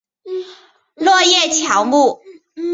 [0.95, 2.21] 落叶乔木。